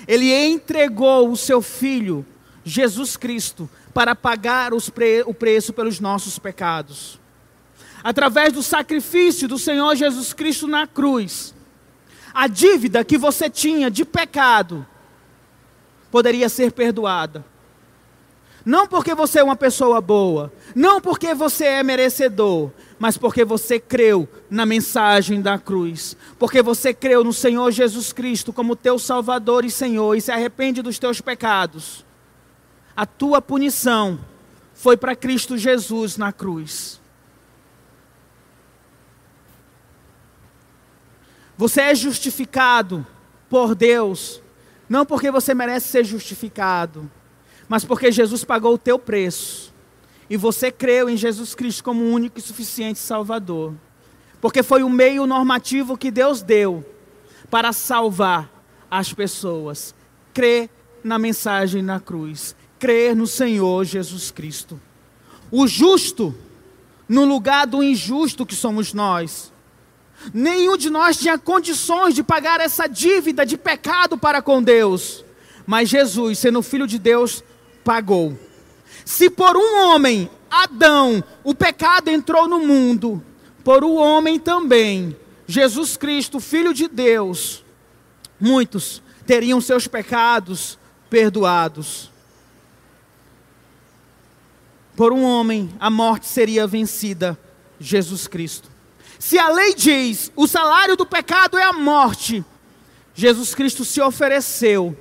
[0.06, 2.24] Ele entregou o seu filho,
[2.64, 7.18] Jesus Cristo, para pagar pre o preço pelos nossos pecados.
[8.04, 11.54] Através do sacrifício do Senhor Jesus Cristo na cruz,
[12.34, 14.86] a dívida que você tinha de pecado
[16.10, 17.42] poderia ser perdoada.
[18.66, 23.80] Não porque você é uma pessoa boa, não porque você é merecedor, mas porque você
[23.80, 29.64] creu na mensagem da cruz, porque você creu no Senhor Jesus Cristo como teu Salvador
[29.64, 32.04] e Senhor e se arrepende dos teus pecados.
[32.96, 34.18] A tua punição
[34.72, 37.00] foi para Cristo Jesus na cruz.
[41.58, 43.06] Você é justificado
[43.48, 44.42] por Deus,
[44.88, 47.10] não porque você merece ser justificado,
[47.68, 49.74] mas porque Jesus pagou o teu preço
[50.28, 53.74] e você creu em Jesus Cristo como o único e suficiente Salvador,
[54.40, 56.84] porque foi o meio normativo que Deus deu
[57.50, 58.50] para salvar
[58.90, 59.94] as pessoas.
[60.34, 60.68] Crer
[61.02, 64.80] na mensagem na cruz, crer no Senhor Jesus Cristo.
[65.50, 66.34] O justo,
[67.08, 69.52] no lugar do injusto que somos nós.
[70.32, 75.24] Nenhum de nós tinha condições de pagar essa dívida de pecado para com Deus,
[75.66, 77.44] mas Jesus, sendo filho de Deus,
[77.84, 78.36] pagou
[79.06, 83.22] se por um homem, Adão, o pecado entrou no mundo,
[83.62, 87.64] por um homem também, Jesus Cristo, Filho de Deus,
[88.40, 90.76] muitos teriam seus pecados
[91.08, 92.10] perdoados.
[94.96, 97.38] Por um homem, a morte seria vencida,
[97.78, 98.70] Jesus Cristo.
[99.18, 102.42] Se a lei diz o salário do pecado é a morte,
[103.14, 104.96] Jesus Cristo se ofereceu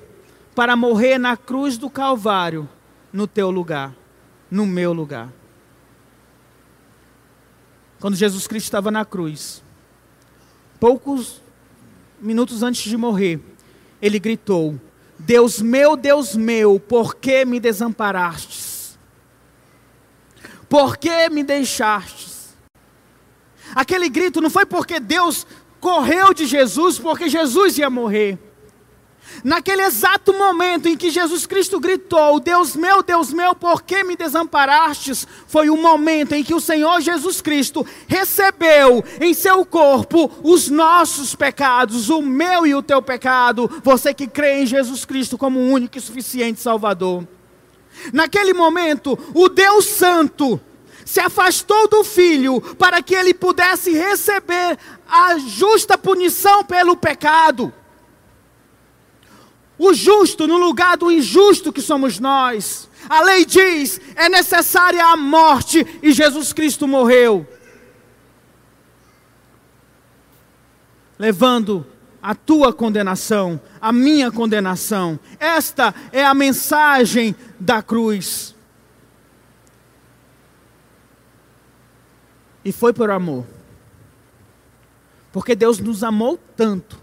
[0.53, 2.67] para morrer na cruz do Calvário
[3.11, 3.95] no teu lugar,
[4.51, 5.31] no meu lugar.
[7.99, 9.63] Quando Jesus Cristo estava na cruz,
[10.79, 11.41] poucos
[12.21, 13.39] minutos antes de morrer,
[14.01, 14.79] ele gritou:
[15.17, 18.74] Deus meu, Deus meu, por que me desamparastes?
[20.75, 22.53] Por que me deixastes?
[23.73, 25.47] Aquele grito não foi porque Deus
[25.79, 28.37] correu de Jesus, porque Jesus ia morrer.
[29.41, 34.17] Naquele exato momento em que Jesus Cristo gritou: Deus meu, Deus meu, por que me
[34.17, 35.25] desamparastes?
[35.47, 41.33] Foi o momento em que o Senhor Jesus Cristo recebeu em seu corpo os nossos
[41.35, 43.71] pecados, o meu e o teu pecado.
[43.81, 47.25] Você que crê em Jesus Cristo como o único e suficiente Salvador.
[48.11, 50.59] Naquele momento, o Deus Santo
[51.05, 54.77] se afastou do filho para que ele pudesse receber
[55.07, 57.71] a justa punição pelo pecado
[59.77, 62.89] o justo no lugar do injusto que somos nós.
[63.09, 67.47] A lei diz: é necessária a morte e Jesus Cristo morreu.
[71.17, 71.85] Levando
[72.21, 75.19] a tua condenação, a minha condenação.
[75.39, 78.54] Esta é a mensagem da cruz.
[82.65, 83.45] E foi por amor.
[85.31, 86.99] Porque Deus nos amou tanto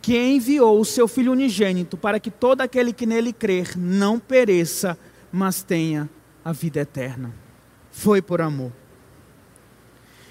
[0.00, 4.96] que enviou o seu Filho unigênito para que todo aquele que nele crer não pereça,
[5.30, 6.08] mas tenha
[6.42, 7.34] a vida eterna.
[7.90, 8.72] Foi por amor.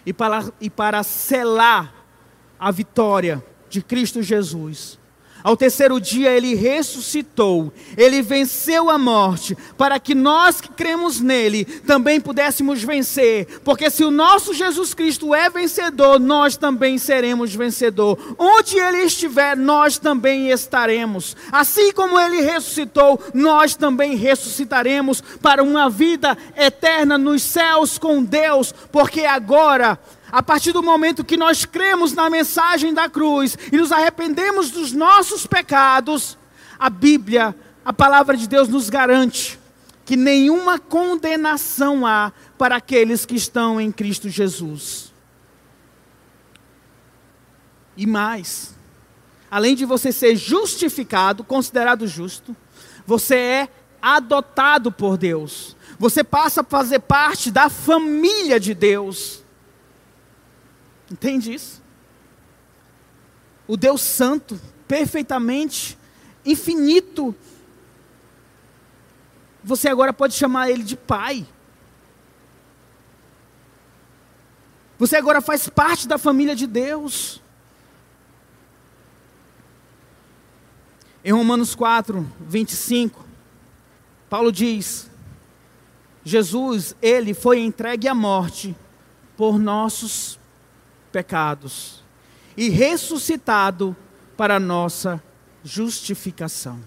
[0.06, 1.94] E para, e para selar
[2.60, 4.98] a vitória de Cristo Jesus,
[5.44, 11.64] Ao terceiro dia ele ressuscitou, ele venceu a morte, para que nós que cremos nele
[11.64, 18.18] também pudéssemos vencer, porque se o nosso Jesus Cristo é vencedor, nós também seremos vencedor.
[18.38, 21.38] Onde ele estiver, nós também estaremos.
[21.52, 28.74] Assim como ele ressuscitou, nós também ressuscitaremos para uma vida eterna nos céus com Deus,
[28.92, 29.98] porque agora
[30.32, 34.92] a partir do momento que nós cremos na mensagem da cruz e nos arrependemos dos
[34.92, 36.38] nossos pecados,
[36.78, 39.60] a Bíblia, a palavra de Deus nos garante
[40.06, 45.14] que nenhuma condenação há para aqueles que estão em Cristo Jesus.
[47.96, 48.76] E mais,
[49.52, 52.56] além de você ser justificado, considerado justo,
[53.06, 53.70] você é
[54.02, 55.76] adotado por Deus.
[56.00, 59.44] Você passa a fazer parte da família de Deus.
[61.12, 61.82] Entende isso?
[63.68, 65.98] O Deus Santo, perfeitamente,
[66.46, 67.36] infinito,
[69.64, 71.46] você agora pode chamar Ele de Pai.
[74.98, 77.42] Você agora faz parte da família de Deus.
[81.24, 83.26] Em Romanos 4, 25,
[84.30, 85.10] Paulo diz:
[86.24, 88.76] Jesus, ele foi entregue à morte
[89.38, 90.39] por nossos
[91.12, 92.04] pecados
[92.56, 93.96] e ressuscitado
[94.36, 95.22] para nossa
[95.64, 96.80] justificação.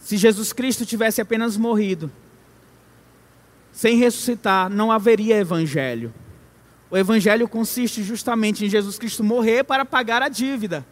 [0.00, 2.10] Se Jesus Cristo tivesse apenas morrido,
[3.72, 6.12] sem ressuscitar, não haveria evangelho.
[6.90, 10.84] O evangelho consiste justamente em Jesus Cristo morrer para pagar a dívida,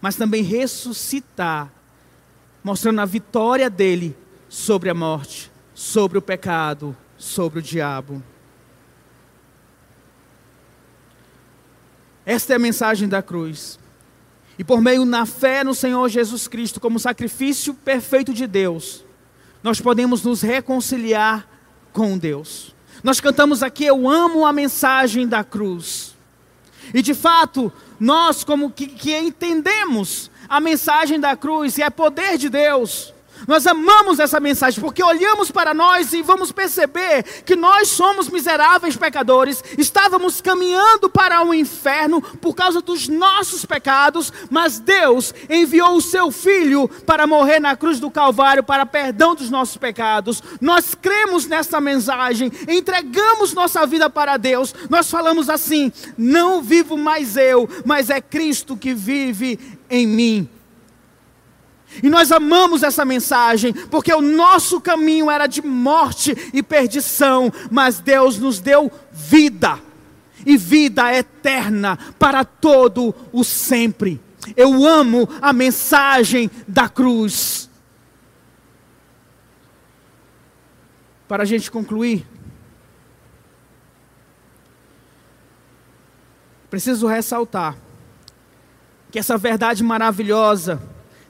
[0.00, 1.70] mas também ressuscitar,
[2.64, 4.16] mostrando a vitória dele
[4.48, 8.22] sobre a morte, sobre o pecado, sobre o diabo.
[12.28, 13.78] Esta é a mensagem da cruz.
[14.58, 19.02] E por meio na fé no Senhor Jesus Cristo, como sacrifício perfeito de Deus,
[19.62, 21.48] nós podemos nos reconciliar
[21.90, 22.76] com Deus.
[23.02, 26.14] Nós cantamos aqui, eu amo a mensagem da cruz.
[26.92, 32.36] E de fato, nós como que, que entendemos a mensagem da cruz, e é poder
[32.36, 33.14] de Deus,
[33.46, 38.96] nós amamos essa mensagem porque olhamos para nós e vamos perceber que nós somos miseráveis
[38.96, 46.00] pecadores, estávamos caminhando para o inferno por causa dos nossos pecados, mas Deus enviou o
[46.00, 50.42] seu filho para morrer na cruz do Calvário para perdão dos nossos pecados.
[50.60, 54.74] Nós cremos nessa mensagem, entregamos nossa vida para Deus.
[54.88, 59.58] Nós falamos assim: não vivo mais eu, mas é Cristo que vive
[59.90, 60.57] em mim.
[62.02, 68.00] E nós amamos essa mensagem, porque o nosso caminho era de morte e perdição, mas
[68.00, 69.78] Deus nos deu vida,
[70.46, 74.20] e vida eterna para todo o sempre.
[74.56, 77.68] Eu amo a mensagem da cruz.
[81.26, 82.26] Para a gente concluir,
[86.70, 87.76] preciso ressaltar
[89.10, 90.80] que essa verdade maravilhosa,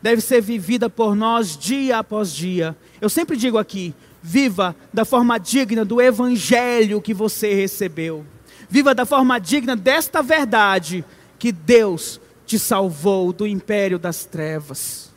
[0.03, 2.76] deve ser vivida por nós dia após dia.
[3.01, 8.24] Eu sempre digo aqui: viva da forma digna do evangelho que você recebeu.
[8.68, 11.05] Viva da forma digna desta verdade
[11.38, 15.09] que Deus te salvou do império das trevas.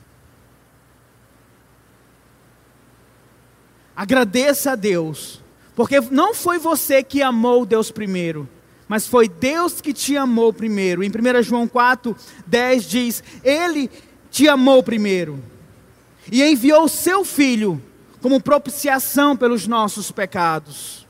[3.95, 5.41] Agradeça a Deus,
[5.75, 8.47] porque não foi você que amou Deus primeiro,
[8.87, 11.03] mas foi Deus que te amou primeiro.
[11.03, 12.15] Em 1 João 4,
[12.47, 13.89] 10 diz: Ele
[14.31, 15.43] te amou primeiro
[16.31, 17.81] e enviou o seu filho
[18.21, 21.05] como propiciação pelos nossos pecados.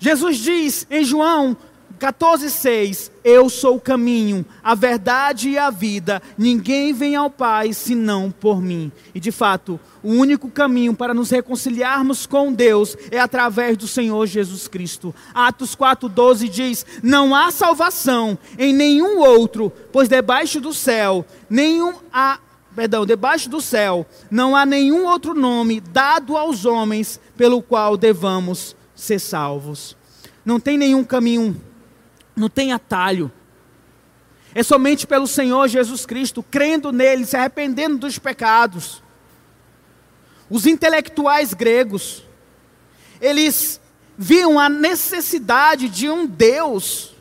[0.00, 1.56] Jesus diz em João
[2.02, 8.28] 14,6: Eu sou o caminho, a verdade e a vida, ninguém vem ao Pai senão
[8.28, 8.90] por mim.
[9.14, 14.26] E de fato, o único caminho para nos reconciliarmos com Deus é através do Senhor
[14.26, 15.14] Jesus Cristo.
[15.32, 22.40] Atos 4,12 diz: Não há salvação em nenhum outro, pois debaixo do céu, nenhum há,
[22.74, 28.74] perdão, debaixo do céu, não há nenhum outro nome dado aos homens pelo qual devamos
[28.92, 29.96] ser salvos.
[30.44, 31.56] Não tem nenhum caminho,
[32.34, 33.30] não tem atalho.
[34.54, 39.02] É somente pelo Senhor Jesus Cristo, crendo nele, se arrependendo dos pecados
[40.52, 42.22] os intelectuais gregos,
[43.18, 43.80] eles
[44.18, 47.14] viam a necessidade de um Deus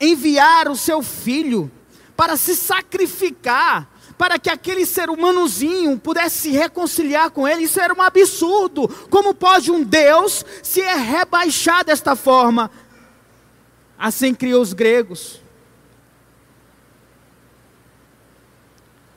[0.00, 1.70] enviar o seu filho
[2.16, 7.62] para se sacrificar, para que aquele ser humanozinho pudesse se reconciliar com ele.
[7.62, 8.88] Isso era um absurdo.
[9.08, 12.68] Como pode um Deus se rebaixar desta forma?
[14.02, 15.40] Assim criou os gregos.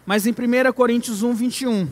[0.05, 1.87] mas em 1 Coríntios 1, 21.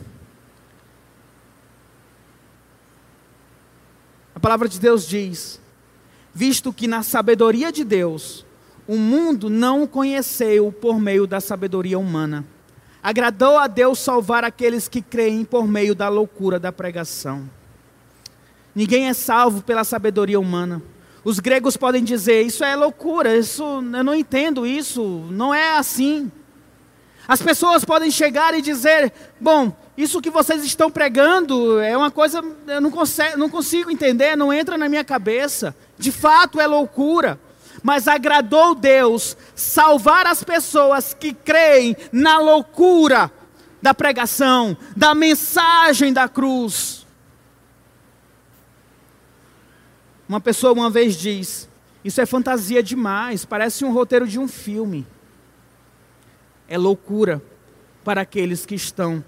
[4.34, 5.60] A palavra de Deus diz:
[6.32, 8.46] Visto que na sabedoria de Deus,
[8.86, 12.44] o mundo não o conheceu por meio da sabedoria humana,
[13.02, 17.48] agradou a Deus salvar aqueles que creem por meio da loucura da pregação.
[18.74, 20.82] Ninguém é salvo pela sabedoria humana.
[21.24, 26.30] Os gregos podem dizer: Isso é loucura, isso, eu não entendo isso, não é assim.
[27.26, 32.42] As pessoas podem chegar e dizer: Bom, isso que vocês estão pregando é uma coisa,
[32.66, 35.74] eu não consigo, não consigo entender, não entra na minha cabeça.
[35.96, 37.40] De fato é loucura.
[37.82, 43.30] Mas agradou Deus salvar as pessoas que creem na loucura
[43.82, 47.03] da pregação, da mensagem da cruz.
[50.28, 51.68] Uma pessoa uma vez diz:
[52.04, 55.06] Isso é fantasia demais, parece um roteiro de um filme
[56.68, 57.42] é loucura
[58.02, 59.24] para aqueles que estão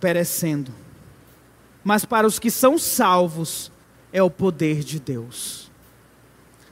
[0.00, 0.72] perecendo.
[1.82, 3.70] Mas para os que são salvos,
[4.12, 5.70] é o poder de Deus.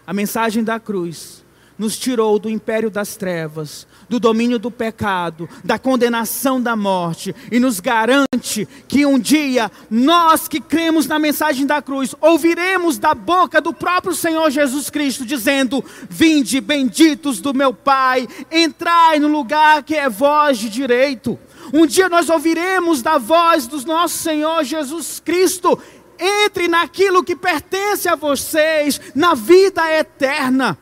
[0.07, 1.45] A mensagem da cruz
[1.79, 7.59] nos tirou do império das trevas, do domínio do pecado, da condenação da morte e
[7.59, 13.59] nos garante que um dia nós que cremos na mensagem da cruz ouviremos da boca
[13.59, 19.95] do próprio Senhor Jesus Cristo dizendo: Vinde benditos do meu Pai, entrai no lugar que
[19.95, 21.39] é voz de direito.
[21.73, 25.79] Um dia nós ouviremos da voz do nosso Senhor Jesus Cristo:
[26.19, 30.77] entre naquilo que pertence a vocês, na vida eterna.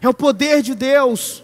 [0.00, 1.43] É o poder de Deus.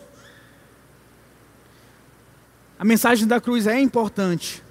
[2.81, 4.63] A mensagem da cruz é importante,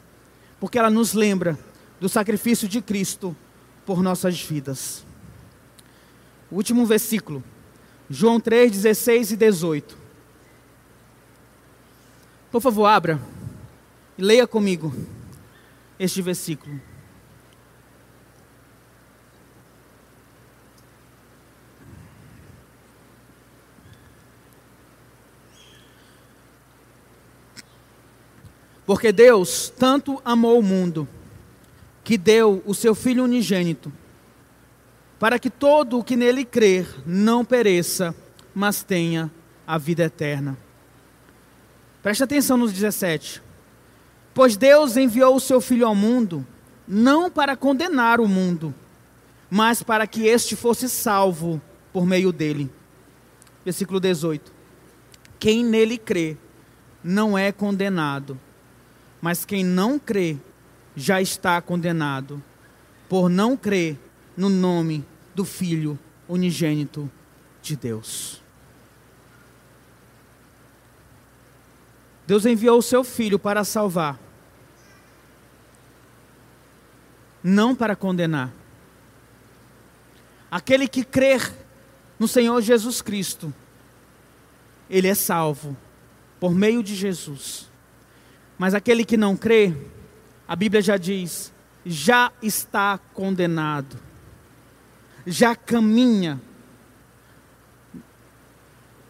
[0.59, 1.55] porque ela nos lembra
[1.99, 3.37] do sacrifício de Cristo
[3.85, 5.05] por nossas vidas.
[6.49, 7.43] O último versículo,
[8.09, 9.95] João 3, 16 e 18.
[12.51, 13.21] Por favor, abra
[14.17, 14.91] e leia comigo
[15.99, 16.81] este versículo.
[28.89, 31.07] Porque Deus tanto amou o mundo,
[32.03, 33.93] que deu o seu Filho unigênito,
[35.19, 38.15] para que todo o que nele crer não pereça,
[38.51, 39.29] mas tenha
[39.67, 40.57] a vida eterna.
[42.01, 43.43] Preste atenção nos 17.
[44.33, 46.43] Pois Deus enviou o seu Filho ao mundo,
[46.87, 48.73] não para condenar o mundo,
[49.51, 51.61] mas para que este fosse salvo
[51.93, 52.71] por meio dele.
[53.63, 54.51] Versículo 18.
[55.37, 56.35] Quem nele crê
[57.03, 58.35] não é condenado
[59.21, 60.37] mas quem não crê
[60.95, 62.43] já está condenado,
[63.07, 63.97] por não crer
[64.35, 65.97] no nome do Filho
[66.27, 67.09] unigênito
[67.61, 68.41] de Deus.
[72.27, 74.19] Deus enviou o seu Filho para salvar,
[77.43, 78.53] não para condenar.
[80.51, 81.51] Aquele que crer
[82.19, 83.53] no Senhor Jesus Cristo,
[84.89, 85.75] ele é salvo
[86.39, 87.68] por meio de Jesus.
[88.59, 89.73] Mas aquele que não crê,
[90.45, 91.53] a Bíblia já diz,
[91.85, 93.97] já está condenado,
[95.25, 96.41] já caminha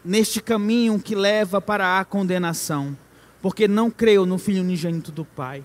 [0.04, 2.96] neste caminho que leva para a condenação,
[3.42, 5.64] porque não creu no Filho unigênito do Pai.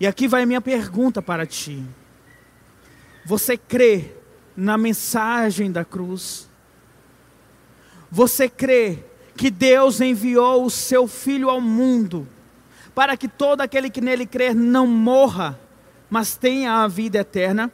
[0.00, 1.84] E aqui vai a minha pergunta para ti:
[3.26, 4.14] você crê
[4.56, 6.48] na mensagem da cruz?
[8.10, 9.09] Você crê
[9.40, 12.28] que Deus enviou o seu Filho ao mundo,
[12.94, 15.58] para que todo aquele que nele crer não morra,
[16.10, 17.72] mas tenha a vida eterna.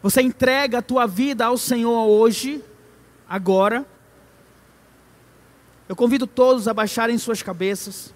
[0.00, 2.64] Você entrega a tua vida ao Senhor hoje,
[3.28, 3.84] agora.
[5.88, 8.14] Eu convido todos a baixarem suas cabeças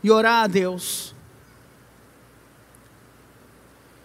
[0.00, 1.12] e orar a Deus.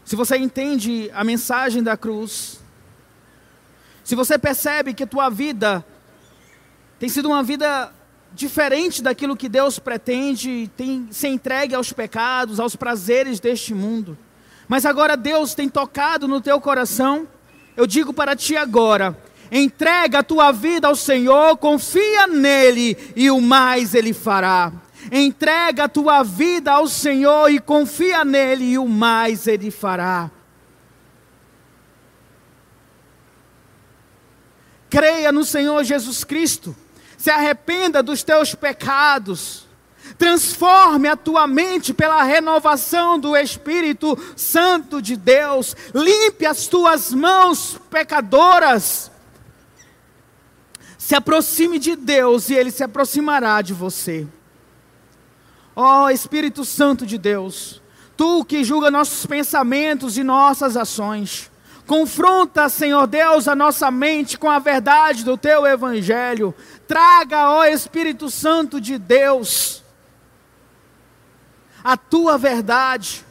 [0.03, 2.64] Se você entende a mensagem da cruz,
[4.05, 5.83] se você percebe que tua vida
[6.99, 7.91] tem sido uma vida
[8.31, 14.15] diferente daquilo que Deus pretende, tem se entregue aos pecados, aos prazeres deste mundo,
[14.67, 17.27] mas agora Deus tem tocado no teu coração,
[17.75, 19.17] eu digo para ti agora:
[19.51, 24.71] entrega a tua vida ao Senhor, confia nele e o mais ele fará.
[25.11, 30.29] Entrega a tua vida ao Senhor e confia nele e o mais ele fará.
[34.95, 36.73] Creia no Senhor Jesus Cristo,
[37.17, 39.67] se arrependa dos teus pecados,
[40.17, 47.77] transforme a tua mente pela renovação do Espírito Santo de Deus, limpe as tuas mãos
[47.89, 49.11] pecadoras,
[50.97, 54.25] Se aproxime de Deus e Ele se aproximará de você.
[55.75, 57.81] Ó oh, Espírito Santo de Deus,
[58.15, 61.51] Tu que julga nossos pensamentos e nossas ações,
[61.85, 66.53] confronta, Senhor Deus, a nossa mente com a verdade do Teu Evangelho.
[66.87, 69.83] Traga, ó Espírito Santo de Deus,
[71.83, 73.25] a Tua verdade.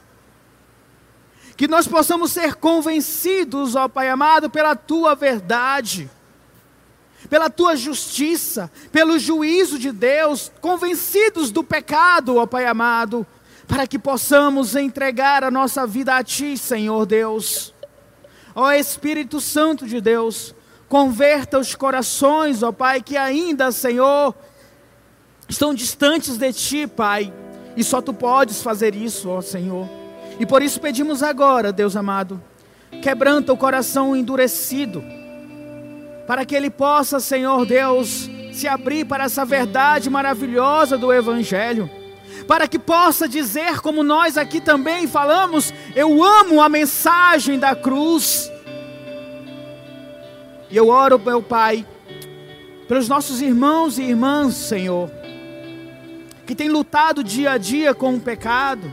[1.56, 6.10] Que nós possamos ser convencidos, ó Pai amado, pela Tua verdade
[7.28, 13.26] pela tua justiça, pelo juízo de Deus, convencidos do pecado, ó Pai amado,
[13.66, 17.73] para que possamos entregar a nossa vida a Ti, Senhor Deus.
[18.54, 20.54] Ó Espírito Santo de Deus,
[20.88, 24.34] converta os corações, ó Pai, que ainda, Senhor,
[25.48, 27.32] estão distantes de Ti, Pai,
[27.76, 29.88] e só Tu podes fazer isso, ó Senhor.
[30.38, 32.40] E por isso pedimos agora, Deus amado,
[33.02, 35.02] quebranta o coração endurecido,
[36.26, 41.90] para que ele possa, Senhor Deus, se abrir para essa verdade maravilhosa do Evangelho,
[42.46, 48.50] para que possa dizer, como nós aqui também falamos, eu amo a mensagem da cruz.
[50.70, 51.86] E eu oro, meu Pai,
[52.86, 55.10] pelos nossos irmãos e irmãs, Senhor,
[56.46, 58.92] que têm lutado dia a dia com o pecado.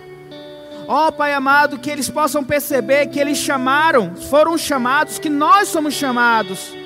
[0.87, 5.67] Ó oh, Pai amado, que eles possam perceber que eles chamaram, foram chamados, que nós
[5.67, 6.81] somos chamados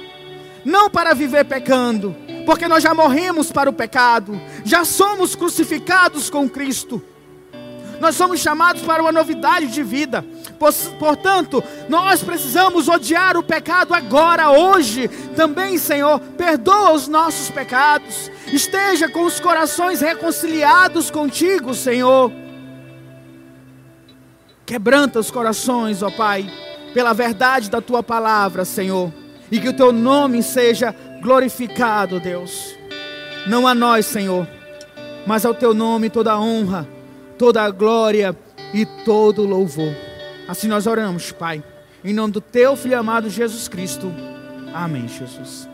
[0.66, 2.16] não para viver pecando,
[2.46, 7.02] porque nós já morremos para o pecado, já somos crucificados com Cristo.
[8.00, 10.24] Nós somos chamados para uma novidade de vida.
[11.00, 15.08] Portanto, nós precisamos odiar o pecado agora, hoje.
[15.36, 18.30] Também, Senhor, perdoa os nossos pecados.
[18.48, 22.32] Esteja com os corações reconciliados contigo, Senhor.
[24.66, 26.52] Quebranta os corações, ó Pai,
[26.93, 29.12] pela verdade da tua palavra, Senhor
[29.52, 32.78] e que o teu nome seja glorificado, Deus.
[33.47, 34.47] Não a nós, Senhor,
[35.26, 36.88] mas ao teu nome toda a honra,
[37.36, 38.38] toda a glória
[38.71, 39.91] e todo o louvor.
[40.47, 41.63] Assim nós oramos, Pai,
[42.03, 44.13] em nome do teu filho amado Jesus Cristo.
[44.71, 45.67] Amém, Jesus.